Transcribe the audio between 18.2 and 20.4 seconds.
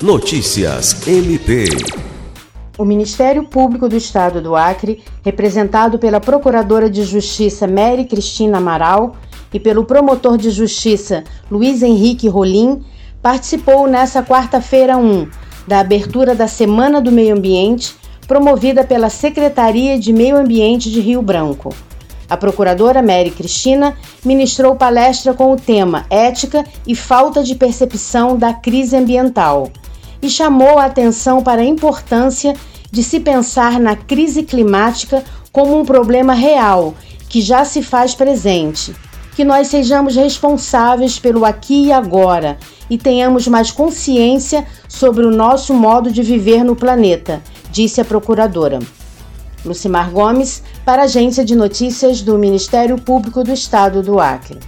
promovida pela Secretaria de Meio